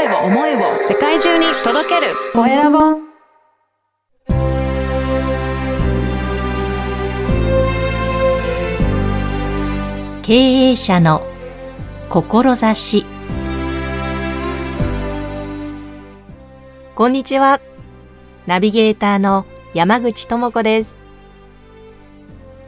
[0.00, 2.14] 声を思いを世界中に届ける。
[2.32, 2.78] コエラボ。
[10.22, 11.22] 経営者の
[12.08, 13.04] 志。
[16.94, 17.60] こんにちは。
[18.46, 19.44] ナビゲーターの
[19.74, 20.96] 山口智子です。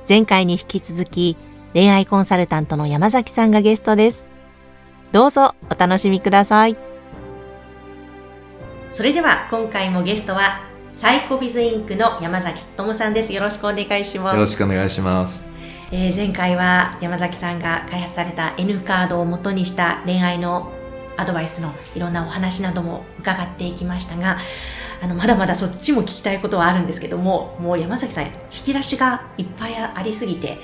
[0.06, 1.38] 前回に引き続き
[1.72, 4.26] 恋愛コンサルタントの山崎さんがゲストです。
[5.12, 6.91] どうぞお楽しみください。
[8.92, 13.32] それでは今回もゲストはサイコビズインクの山崎智さんです。
[13.32, 14.34] よろしくお願いします。
[14.34, 15.46] よろしくお願いします。
[15.91, 20.70] えー、前回は山崎さんが開発された N カードを元にした恋愛の
[21.16, 24.37] アドバイスのいろんなお話なども伺っていきましたが、
[25.01, 28.32] あの、まだまだそっちも聞きたいことはあるんですけども、もう山崎さん、引
[28.62, 30.59] き出しがいっぱいありすぎて、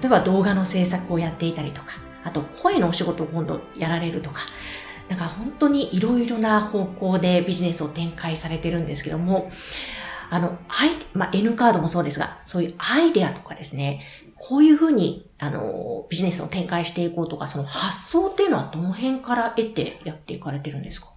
[0.00, 1.88] 例えば動画の制作をやっていたりとか、
[2.24, 4.40] あと声のお仕事を今度やられるとか、
[5.12, 9.52] なんか本当にいろいろな方向でビジネスを展開されてるんですけども、
[10.30, 14.00] あの、アイ、まあ、N カードもそうですが、そういうアイデアとかですね、
[14.36, 21.08] こういうふうに、あの、ビジネスを展開していこうとか、その発想っていうのはどの辺から得てやっていかれてるんですか？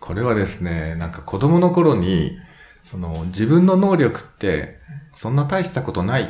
[0.00, 2.32] これはですね、なんか子供の頃に、
[2.82, 4.80] その自分の能力って
[5.12, 6.26] そんな大したことないっ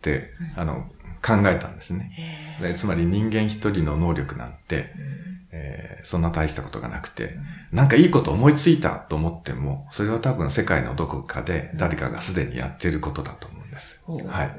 [0.00, 0.90] て、うん、あの、
[1.24, 2.58] 考えたんですね。
[2.60, 14.02] でつまり人間一人の能力なんて、うん、えー、そんな大したことがなくて、うん、なんかいいこと思いついたと思っても、それは多分世界のどこかで誰かがすでにやっていることだと思うんです。
[14.06, 14.56] はい。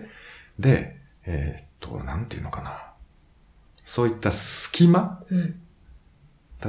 [0.59, 2.91] で、えー、っと、なんていうのかな。
[3.83, 5.59] そういった隙間、うん、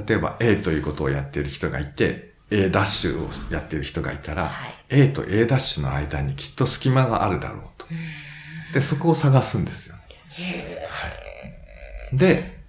[0.07, 7.87] 例えば A ということをやっている人がいて、A ダッシュをやっている人がいたら、はい、A と A ダッシュの間にきっと隙間があるだろうと。
[8.73, 10.03] で、そこを探すんですよ、ね。
[10.89, 11.09] は
[12.15, 12.17] い。
[12.17, 12.64] で、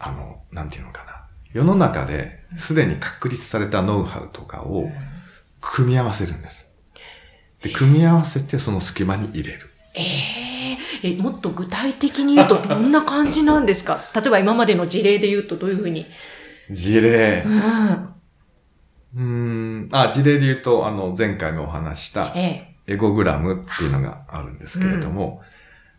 [0.00, 1.10] あの、なんていうのかな。
[1.52, 4.88] 世の中ですでに確立されたノウハウとかを
[5.60, 6.72] 組み合わせるんです。
[7.62, 9.68] で、組み合わせてその隙間に入れる。
[9.94, 14.00] えー、え、もっと具体的に言うとどんな感じなんですか？
[14.14, 16.06] 例えば今までの事例で言うとどういうふうに？
[16.70, 17.44] 事例。
[17.44, 18.14] うん。
[19.16, 19.22] う
[19.86, 19.88] ん。
[19.90, 25.42] あ、事例で言うと、あの、前回もお話した、エゴグラムっていうのがあるんですけれども、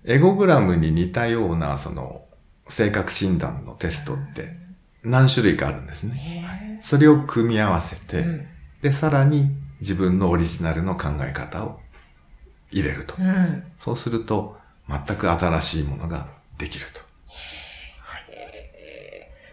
[0.06, 2.24] うん、エゴグラムに似たような、その、
[2.72, 4.56] 性格診断のテストって
[5.04, 6.80] 何種類かあるんですね。
[6.82, 8.48] それを組み合わせて、うん、
[8.82, 11.80] で、さらに自分のオリジナルの考え方を
[12.72, 13.16] 入れると。
[13.20, 16.28] うん、そうすると、全く新しいものが
[16.58, 17.02] できると。
[18.00, 18.24] はい、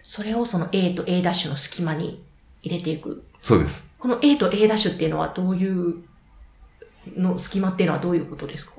[0.03, 2.25] それをその A と A' ダッシュの隙間に
[2.63, 3.25] 入れていく。
[3.43, 3.91] そうです。
[3.99, 6.03] この A と A' ダッシュっていうのはどういう
[7.17, 8.73] の隙間っていうのはどういうことですか？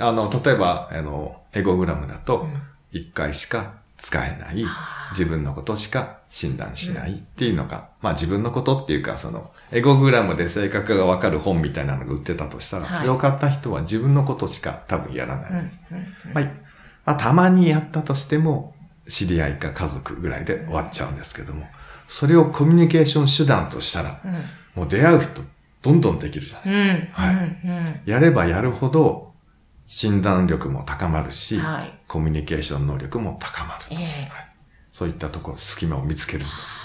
[0.00, 2.46] あの、例えば、あの、エゴグラムだと、
[2.92, 4.64] 1回しか使えない、
[5.10, 15.62] 自分のことしか診断しないっていうのが、うん、まあ自分のことっていうか、その、エゴグラムで性格がわかる本みたいなのが売ってたとしたら、はい、それを買った人は自分のことしか多分やらない。
[15.64, 15.78] です。
[16.32, 16.44] まあ、
[17.04, 18.74] まあ、たまにやったとしても、
[19.08, 21.66] 知り合いか家族ぐらいで終わっちゃうんですけども、
[22.06, 24.32] それをコミュニケーション手段としたら、うん、
[24.82, 25.42] もう出会う人
[25.82, 27.22] どんどんできるじゃないですか。
[27.22, 29.32] はい、やればやるほど、
[29.88, 34.30] 診断力も高まるし、はい、コミュニケーション能力も高まる、えーはい。
[34.92, 36.78] そういったところ、隙間を見つけるんです。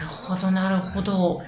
[0.00, 1.42] なるほど、なるほど。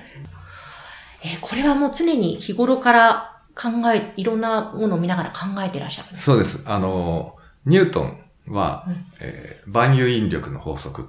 [1.24, 6.62] えー、これはもう常に日頃から考え、いろんなものを見ながら考えてらっしゃるそうです。
[6.66, 11.08] あの、ニュートンは、うん、えー、万有引力の法則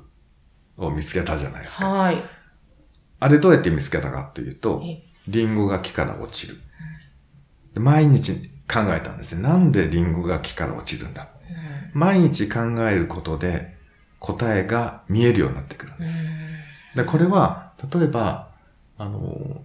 [0.77, 1.89] を見つけたじゃないですか。
[1.89, 2.23] はい。
[3.19, 4.81] あれどうやって見つけたかというと、
[5.27, 6.57] リンゴが木から落ちる。
[7.75, 9.41] 毎日考えたんですね。
[9.41, 11.27] なんでリンゴが木から落ちるんだ？
[11.93, 13.75] うん、毎日考えることで
[14.19, 16.25] 答えが見えるようになってくるんです。
[16.95, 18.49] でこれは、例えば、
[18.97, 19.61] あの、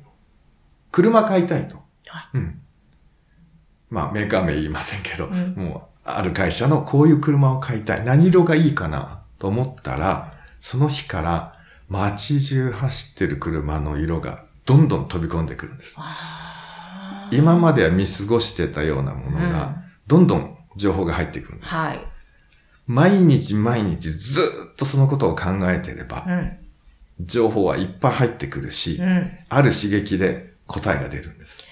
[0.93, 1.83] 車買いたいと。
[2.07, 2.61] はい、うん。
[3.91, 8.05] まあ、メーカー名言いませんけど、うん、もう、ある会社のこういう車を買いたい。
[8.05, 15.99] 何色がいいかなと思ったら、その日から街中走ってる車の色がどんどん飛び込んでくるんです。
[17.37, 19.77] 今までは見過ごしてたようなものが、
[20.07, 21.75] どんどん情報が入ってくるんです。
[21.75, 22.01] はい。
[22.87, 24.41] 毎日毎日ず
[24.73, 26.59] っとそのことを考えてれば、うん、
[27.27, 31.65] 情報はいっぱい入ってくるし、うん、ある刺激で答えが出るんです。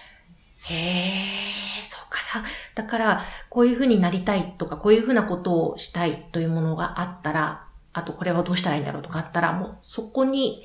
[0.61, 2.45] へえ、そうかだ。
[2.75, 10.63] だから、こういうふうになりたいとか、こういうふうなことをしたいというものがあったら、あとこれはどうしたらいいんだろうとかあったら、もうそこに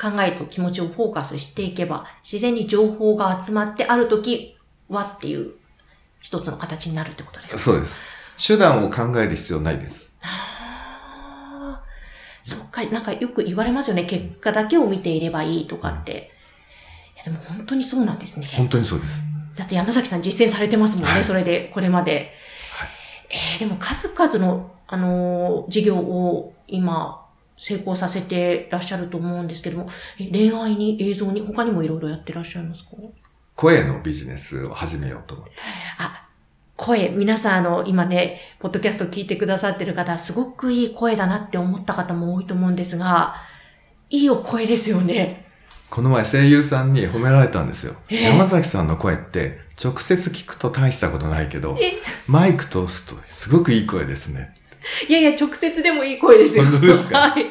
[0.00, 4.56] 考えと気持ちをフォーカスしていけば、自然に情報が集まってある時
[4.88, 5.52] はっていう
[6.20, 7.58] 一つの形になるってことですか？
[7.58, 8.00] そうです。
[8.44, 10.16] 手段を考える必要ないです。
[12.44, 14.04] そっか、なんかよく言われますよね。
[14.04, 16.32] 結果だけを見ていればいいとかって。
[17.14, 18.48] いや、でも本当にそうなんですね。
[18.56, 19.22] 本当にそうです。
[19.54, 22.32] だって山崎さん実践されてますもんね、はい、それで、これまで。
[22.76, 22.88] はい、
[23.30, 27.21] えー、でも数々の、あのー、事業を今、
[27.64, 29.88] 成功させてらっしゃると思うんですけども、
[30.18, 32.90] 恋愛に映像に他にもいろいろやってらっしゃいますか？
[33.54, 35.52] 声のビジネスを始めようと思って
[35.98, 36.26] あ、
[36.76, 43.36] 声、皆さんあの、今ね、ポッドキャスト聞いてくださってる方、すごくいい声だなって思った方も多いと思うんですが、
[44.10, 45.46] いいお声ですよね。
[45.88, 47.94] この前声優さんに褒められたんですよ。
[48.08, 51.78] えー、山崎さんの声って直接聞くと大したことないけど、
[52.26, 54.52] マイク通すとすごくいい声ですね。
[55.08, 56.64] いやいや、直接でもいい声ですよ。
[56.64, 57.18] 本当ですか？
[57.30, 57.46] はい。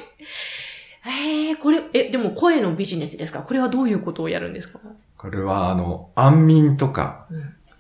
[1.04, 3.42] えー、これ、え、でも声のビジネスですか？
[3.42, 4.80] これはどういうことをやるんですか？
[5.18, 7.28] これは、あの、安眠とか、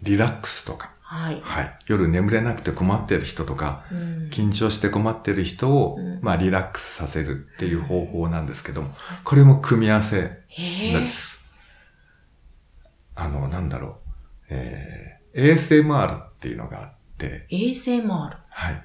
[0.01, 1.41] リラックスとか、はい。
[1.43, 1.77] はい。
[1.87, 8.95] 夜眠れなくて困ってる人とか、うん、緊張して困ってる人を、うん、まあ、リラックスさせるっていう方法なんですけども、
[9.25, 11.43] これも組み合わせです。
[13.15, 13.93] あの、なんだろう。
[14.49, 17.45] えー、ASMR っていうのがあって。
[17.51, 18.07] ASMR?
[18.07, 18.37] はい。
[18.49, 18.83] はい。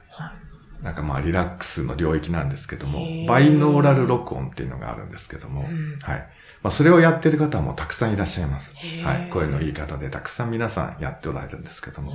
[0.82, 6.18] なんかまあリラックスの領域なんですけども、バイノーラル録音っていうのがあるんですけども、うん、はい。
[6.62, 8.74] まあそれをやってる方もたくさんいらっしゃいます。
[9.02, 9.30] はい。
[9.30, 12.12] 声のいい方でたくさん皆さんやっておられるんですけども、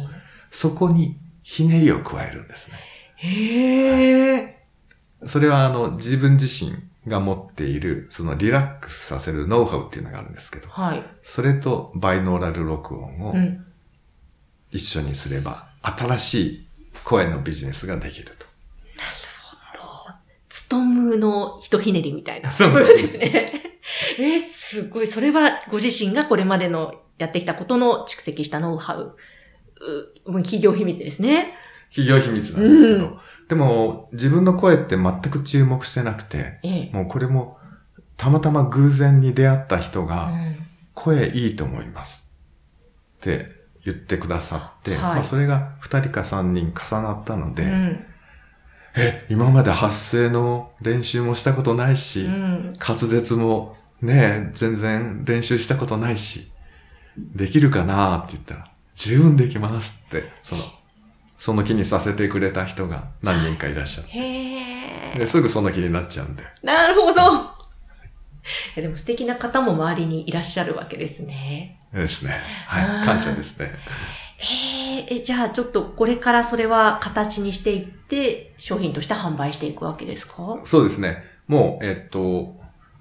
[0.49, 2.77] そこにひねりを加えるんですね。
[3.15, 4.43] へー。
[4.43, 4.57] はい、
[5.25, 6.71] それはあの自分自身
[7.07, 11.03] が持っているそのリラックスさせるノウハウっていうのがあるんですけど、はい。
[11.23, 13.35] それとバイノーラル録音を
[14.71, 16.67] 一緒にすれば、新しい
[17.03, 18.45] 声のビジネスができると。
[20.51, 22.51] つとむのひとひねりみたいな。
[22.51, 23.49] そうですね。
[24.19, 25.07] えすごい。
[25.07, 29.15] それはご自身がこれまでのやってきたことの蓄積したノウハウ。
[30.27, 31.53] う企業秘密ですね。
[31.89, 33.05] 企業秘密なんですけど。
[33.05, 33.17] うん、
[33.47, 37.57] でも、自分の声って全く注目してなくて、ええ、もうこれも、
[38.17, 40.31] たまたま偶然に出会った人が、
[40.93, 42.37] 声いいと思います。
[43.17, 43.51] って
[43.83, 48.05] 言ってくださって、はい、まあそれが2人か3人重なったので、うん
[48.95, 56.51] え、今まで発声の練習もしたことないし、うん、滑舌もね、全然練習したことないし、
[57.17, 60.63] できるかなって言ったら、十分できますって、その、
[61.37, 64.11] その気にさせてくれた人が何人かいらっしゃって。
[64.11, 66.43] へですぐその気になっちゃうんで。
[66.63, 67.51] なるほど。
[68.75, 71.79] でも素敵な方も周りにいらっしゃるわけですね。
[71.93, 72.41] ですね。
[72.67, 73.05] はい。
[73.05, 73.73] 感謝ですね。
[74.39, 74.80] えー、
[75.19, 80.59] じゃあちょっとこれからそれは形にしていって商品として販売していくわけですか？
[80.63, 81.23] そうですね。
[81.47, 82.55] もう、えっと、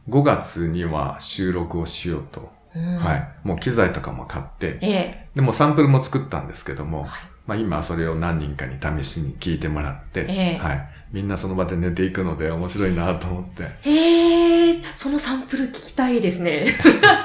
[0.08, 2.50] 5月には収録をしようと。
[2.74, 3.28] うん、はい。
[3.44, 7.10] もう機材とかも買って、ええ、でもサンプルも作ったんですけども、はい、
[7.46, 10.88] まあ今それを何人かに試しに聞いてもらって、え、はい。
[11.10, 13.64] みんなその場で寝ていくので面白いなと思って。
[13.82, 16.64] へえ、そのサンプル聞きたいですね。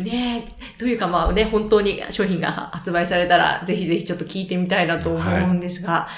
[0.00, 6.08] ねえ、というかまあね、本当に商品が発売されたら、ぜひぜひちょっと聞いてみたいなと思うんですが、は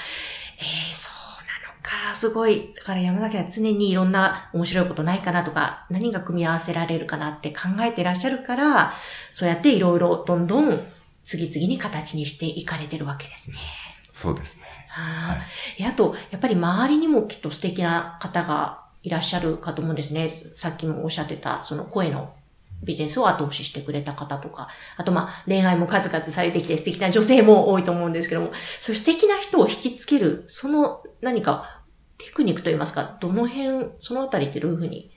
[0.59, 1.13] い、えー、そう
[1.45, 2.73] なのか、すごい。
[2.75, 8.93] だから山崎は常にいろんな面白いことないかなとか、何が組み合わせられるかなって考えていらっしゃるから、
[9.31, 10.81] そうやっていろいろどんどん
[11.23, 13.57] 次々に形にしていかれてるわけですね。
[14.13, 14.63] そうですね。
[14.89, 15.35] は
[15.77, 20.31] い、あと、やっぱり周りにもきっと素敵な方がいらっしゃるかと思うんですね。
[20.55, 22.33] さっきもおっしゃってた、その声の
[22.83, 24.67] ビジネスを後押ししてくれた方とか、
[24.97, 31.81] あとまあ恋愛も数々されてきて素敵な女性も多いと思うんですけども、そういう素敵な人を引きつける、その何か
[32.17, 35.09] テクニックといいますか、どの辺、そのあたりってどういうふうに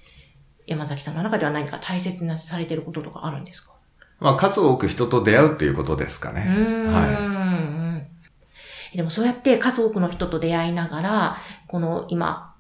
[0.67, 3.73] 山崎さんの中では何か大切なされてることとかあるんですか？
[4.21, 6.41] まあ数多く人と出会うっていうことですかね。
[6.41, 8.05] は
[8.93, 8.97] い。
[8.97, 11.37] でもそうやって数多くの人と出会いながら、
[11.69, 12.55] この今、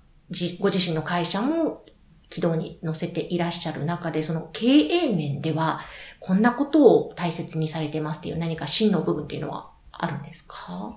[0.61, 1.85] ご自身の会社も
[2.31, 5.81] 軌道に乗せていらっしゃる中で、その経営面では、
[6.21, 10.97] こんなことを大切にされてますっていう何か真の部分っていうのはあるんですか？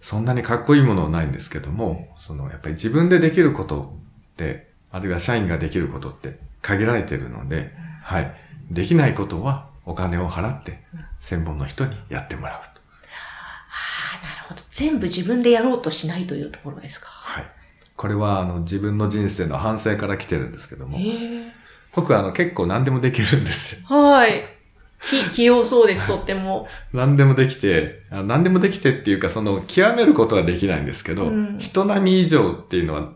[0.00, 3.92] そんなにかっこいいものはないんですけども、その、やっぱり自分でできること
[4.32, 7.68] って、あるいは社員ができることって限られてるので、うん、
[8.02, 8.32] はい。
[8.70, 10.84] できないことはお金を払って、
[11.18, 12.68] 専門の人にやってもらうと。
[12.68, 12.74] あ
[14.22, 14.62] あ、なるほど。
[14.70, 17.08] 全部自分でやろうとしないというところですか？
[17.08, 17.50] はい。
[17.98, 20.98] これはあの自分の人生の反省から来てるんですけども、
[21.94, 23.80] 僕はあの結構何でもできるんですよ。
[23.88, 24.44] はい。
[25.00, 26.68] き、器用そうです、とっても。
[26.94, 33.12] 何でもできて、何でもできてっていうか、その、極めることはできないんですけど、うん、人並み以上っていうのは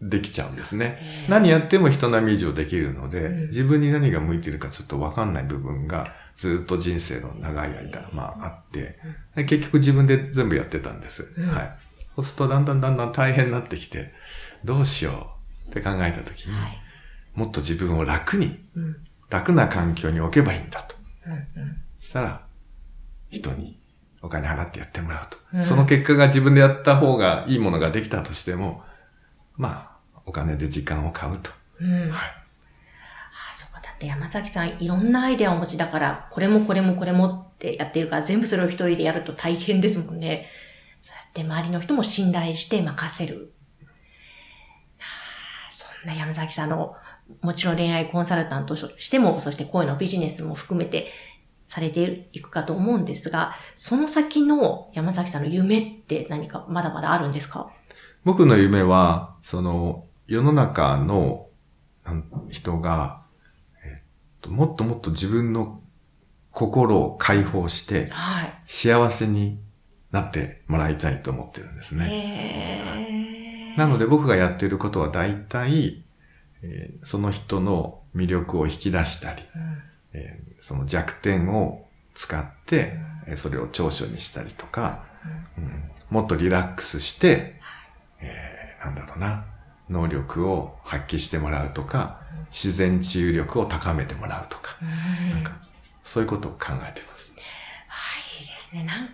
[0.00, 1.26] できちゃうんですね。
[1.28, 8.98] 何やっても人並み以上できるので、うん、自分に何が向いてるかちょっとわかんない部分が、ずっと人生の長い間、まああって、
[9.44, 11.34] 結局自分で全部やってたんです。
[11.36, 11.72] うん、はい。
[12.14, 14.12] そうするとだんだんだんだん大変になってきて、
[14.64, 16.82] どうしようって考えたときに、はい、
[17.34, 18.96] もっと自分を楽に、うん、
[19.30, 20.96] 楽な環境に置けばいいんだと。
[21.26, 22.42] うんうん、したら、
[23.30, 23.78] 人に
[24.20, 25.64] お金払ってやってもらうと、うん。
[25.64, 28.82] その結果が自分でやった方がいいものができたとしても、
[29.56, 31.50] まあ、お金で時間を買うと。
[31.80, 32.10] うん、はい。
[32.10, 32.12] あ
[33.52, 33.80] あ、そうか。
[33.80, 40.46] だって山崎さんいろんなアイデアをお持ちだから、これもこれもこれもってやってるから、全部それを一人でやると大変ですもんね。
[41.00, 43.52] そうやって周りの人も信頼して任せる。
[46.02, 46.96] そんな山崎さんの、
[47.42, 51.06] もちろん恋愛コンサルタントとしても、そして声のビジネスも含めて
[51.64, 57.70] されていくかと思うんですが、その先の山崎さんの夢って何かまだまだあるんですか？
[58.24, 61.46] 僕の夢は、その、世の中の
[62.50, 63.22] 人が、
[63.84, 64.02] えっ
[64.40, 65.80] と、もっともっと自分の
[66.50, 69.60] 心を解放して、はい、幸せに
[70.10, 73.41] なってもらいたいと思ってるんですね。
[73.76, 76.02] なので僕がやっていることは大体、
[76.62, 82.98] えー、その人の魅力を引き出したり、うん、えー、その弱点を使って、
[83.28, 85.04] うん、それを長所にしたりとか、
[85.56, 87.60] うん、うん、もっとリラックスして、
[88.20, 89.46] えー、なんだろうな、
[89.88, 94.76] 能力を発揮してもらうとか、自然治癒力を高めてもらうとか、
[95.32, 95.52] なんか
[96.04, 97.34] そういうことを考えてます。
[97.88, 98.84] はい、いいですね。
[98.84, 99.12] なんて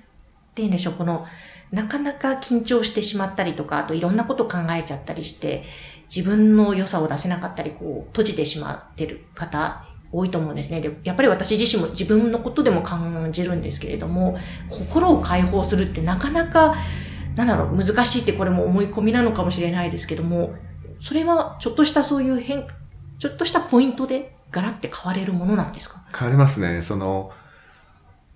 [0.57, 1.27] 言うんでしょう、この、
[1.71, 5.65] なかなか緊張してしまったりとか、あといろんなこと考えちゃったりして、
[6.15, 10.81] 自分の良さを出せなかったり、こう、閉じてしまってる方、多いと思うんですね。
[10.81, 14.39] で、やっぱり私自身も自分のことでも感じるんですけれども、
[14.71, 16.75] 心を解放するってなかなか、
[17.37, 20.55] なんだろう、難しいってこれも思い込みなのかもしれないですけども、
[21.01, 22.67] それはちょっとしたそういう変、
[23.19, 26.03] ちょっとしたポイントでガラって変われるものなんですか？
[26.17, 26.81] 変わりますね。
[26.81, 27.31] その、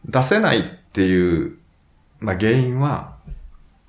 [0.05, 0.63] 出せないっ
[0.93, 1.57] ていう
[2.21, 3.12] まあ原因は、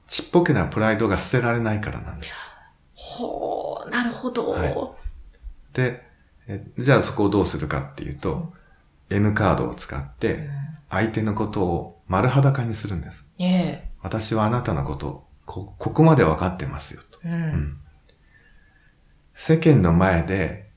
[0.07, 2.51] ちっぽけなプライドが捨てられないからなんです。
[2.93, 4.51] ほう、なるほど。
[4.51, 4.75] はい、
[5.74, 6.03] で
[6.77, 8.53] じゃあそこをどうするかっていうと、
[9.10, 10.50] うん、N カードを使って、
[10.89, 13.27] 相手のことを丸裸にするんです。
[13.39, 17.77] ええ、私はあなたのことをこ、ここまで分かってますよと、うん、うん。
[19.36, 20.69] 世間の前で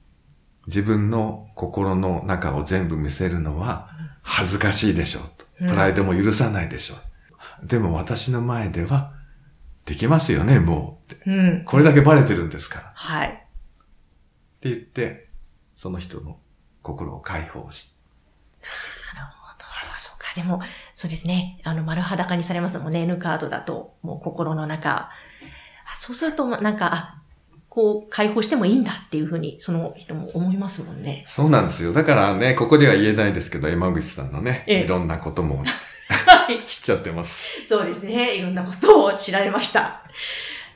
[0.66, 3.90] 自分の心の中を全部見せるのは
[4.22, 5.46] 恥ずかしいでしょうと。
[5.58, 6.98] プライドも許さないでしょう。
[7.62, 9.12] でも私の前では、
[9.84, 11.22] できますよね、もうって。
[11.26, 11.64] うん。
[11.64, 12.92] これだけバレてるんですから。
[12.94, 13.28] はい。
[13.28, 13.30] っ
[14.60, 15.28] て言って、
[15.74, 16.38] その人の
[16.82, 17.96] 心を解放し、
[19.14, 19.64] なるほど。
[19.98, 20.26] そうか。
[20.34, 20.60] でも、
[20.94, 21.60] そうですね。
[21.64, 23.00] あの、丸裸にされますもんね。
[23.00, 24.90] N カードだと、もう心の中。
[24.90, 25.10] あ
[25.98, 27.22] そうすると、なんか、あ、
[27.68, 31.24] こう、解放してもいいんだっていうふうに、その人も思いますもんね。
[31.28, 31.92] そうなんですよ。
[31.92, 35.62] だからね、ここでは言えないですけど、山口さんのね、いろんなことも
[36.64, 37.66] 知っちゃってます。
[37.66, 38.36] そうですね。
[38.36, 40.02] いろんなことを知られました。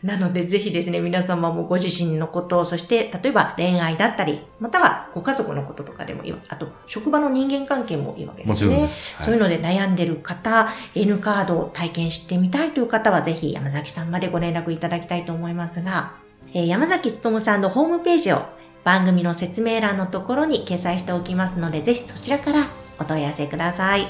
[0.03, 8.71] なので、ぜひですね、皆様もご自身のことを、そして、例えば恋愛だったり、またはご家族のこととかでもいいわあと、職場の人間関係もいいわけですね。
[8.71, 9.03] もちろんです。
[9.17, 16.15] はい、そういうので悩んでる方、N カードを体験してみたいという方は、ぜひ山崎さんまでご連絡いただきたいと思いますが、
[16.55, 18.45] えー、山崎努さんのホームページを
[18.85, 22.67] 番組の説明欄のところに掲載しておきますので、ぜひそちらから
[22.99, 24.09] お問い合わせください。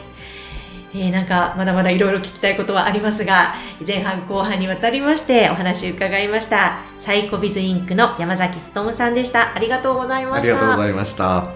[0.93, 3.55] えー、なんかまだまだいろいろ聞きたいことはありますが、
[3.87, 6.81] 前半後半にわたりましてお話伺いました。
[6.99, 9.55] サイコビズインクの山崎努さんでした。
[9.55, 10.43] ありがとうございました。
[10.43, 11.49] ありがとうございました。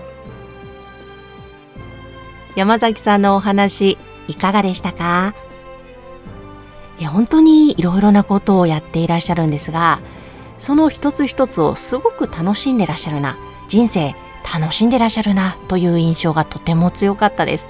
[2.55, 3.99] 山崎さんのお話、
[4.29, 5.35] いかがでしたか？
[7.01, 9.99] いや本当にいろいろなことをやっていらっしゃるんですが、
[10.59, 13.37] その一つ一つをすごく楽しんでらっしゃるな、
[13.67, 14.15] 人生
[14.55, 17.69] 楽しんでらっしゃるなという印象がとても強かったです。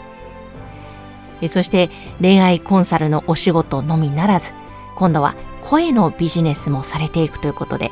[1.49, 4.53] そして恋愛コンサルのお仕事のみならず、
[4.97, 7.91] 今度は声のビジネスもされていくということで、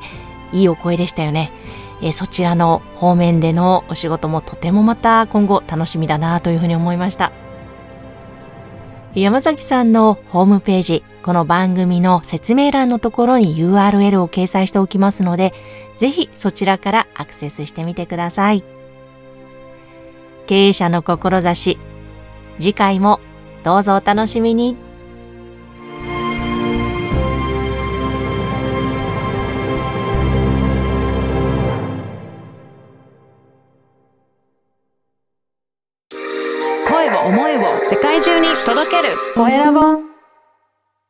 [0.52, 1.52] いいお声でしたよね
[2.02, 2.12] え。
[2.12, 7.32] そちらの方面でのお仕事もとてもまた今後楽しみだなというふうに思いました。
[9.14, 15.52] 山崎さんのホームページ、この番組の説明欄のところに URL を掲載しておきますので、
[15.96, 18.64] ぜひそちらからアクセスしてみてください。
[20.46, 21.78] 経営者の志、
[22.58, 23.20] 次回も
[23.62, 24.91] どうぞお楽しみに。